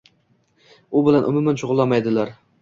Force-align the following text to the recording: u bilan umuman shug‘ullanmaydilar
u 0.99 1.03
bilan 1.09 1.27
umuman 1.33 1.61
shug‘ullanmaydilar 1.63 2.35